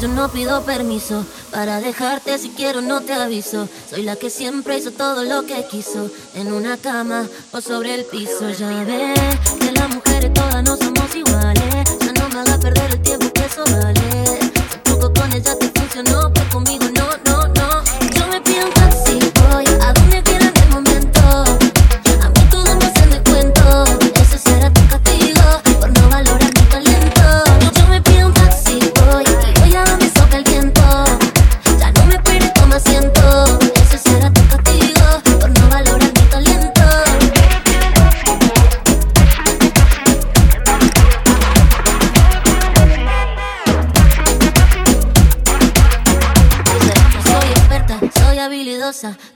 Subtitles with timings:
[0.00, 3.68] yo no pido permiso para dejarte si quiero no te aviso.
[3.88, 8.04] Soy la que siempre hizo todo lo que quiso en una cama o sobre el
[8.04, 8.50] piso.
[8.50, 9.20] Ya ves
[9.60, 11.83] que las mujeres todas no somos iguales.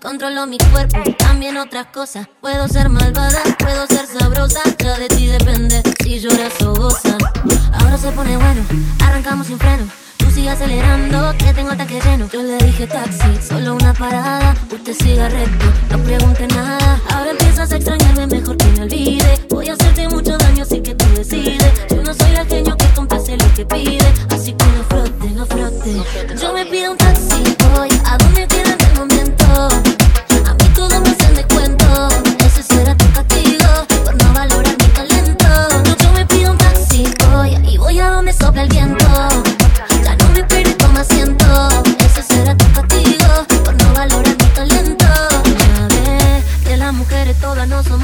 [0.03, 2.29] Controlo mi cuerpo, también otras cosas.
[2.43, 7.17] Puedo ser malvada, puedo ser sabrosa, ya de ti depende si lloras o gozas.
[7.73, 8.63] Ahora se pone bueno,
[9.07, 9.85] arrancamos sin freno.
[10.19, 12.29] Tú sigue acelerando, que tengo el tanque lleno.
[12.31, 14.55] Yo le dije taxi, solo una parada.
[14.71, 17.01] Usted siga recto, no pregunte nada.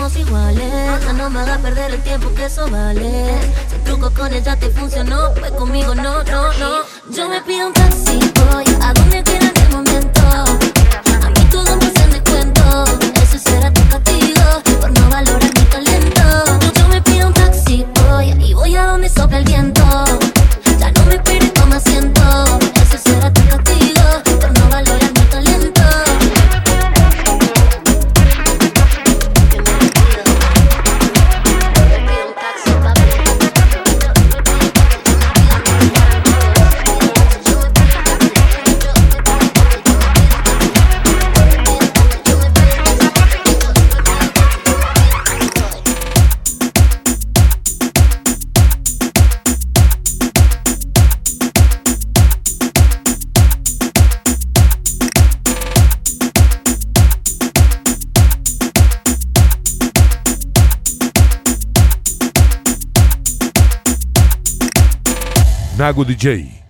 [0.05, 1.15] Somos iguales.
[1.15, 3.41] No me hagas perder el tiempo que eso vale.
[3.71, 6.83] Si truco con ella te funcionó, pues conmigo no, no, no.
[7.11, 7.54] Yo me pido
[65.77, 66.64] Nago DJ.